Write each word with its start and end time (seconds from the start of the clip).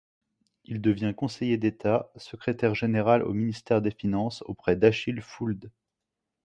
Il 0.65 0.81
devient 0.81 1.13
Conseiller 1.15 1.57
d'état, 1.57 2.11
secrétaire 2.15 2.73
général 2.73 3.21
au 3.21 3.33
ministère 3.33 3.83
des 3.83 3.91
finances 3.91 4.41
auprès 4.47 4.75
d'Achille 4.75 5.21
Fould. 5.21 5.69